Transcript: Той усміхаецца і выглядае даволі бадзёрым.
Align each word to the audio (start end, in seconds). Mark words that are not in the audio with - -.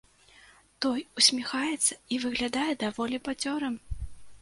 Той 0.85 1.01
усміхаецца 1.21 1.93
і 2.17 2.21
выглядае 2.25 2.67
даволі 2.89 3.25
бадзёрым. 3.29 3.75